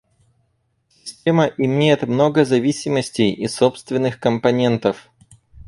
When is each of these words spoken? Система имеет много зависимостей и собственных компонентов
Система 0.95 1.45
имеет 1.59 2.07
много 2.07 2.43
зависимостей 2.43 3.31
и 3.31 3.47
собственных 3.47 4.19
компонентов 4.19 5.07